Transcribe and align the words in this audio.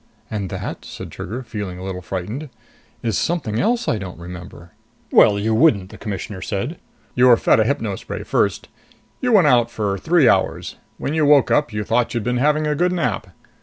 "And 0.31 0.49
that," 0.49 0.83
said 0.83 1.11
Trigger, 1.11 1.43
feeling 1.43 1.77
a 1.77 1.83
little 1.83 2.01
frightened, 2.01 2.49
"is 3.03 3.19
something 3.19 3.59
else 3.59 3.87
I 3.87 3.99
don't 3.99 4.17
remember!" 4.17 4.71
"Well, 5.11 5.37
you 5.37 5.53
wouldn't," 5.53 5.91
the 5.91 5.97
Commissioner 5.99 6.41
said. 6.41 6.79
"You 7.13 7.27
were 7.27 7.37
fed 7.37 7.59
a 7.59 7.65
hypno 7.65 7.95
spray 7.97 8.23
first. 8.23 8.67
You 9.19 9.31
went 9.33 9.45
out 9.45 9.69
for 9.69 9.99
three 9.99 10.27
hours. 10.27 10.77
When 10.97 11.13
you 11.13 11.23
woke 11.27 11.51
up, 11.51 11.71
you 11.71 11.83
thought 11.83 12.15
you'd 12.15 12.23
been 12.23 12.37
having 12.37 12.65
a 12.65 12.73
good 12.73 12.91
nap. 12.91 13.27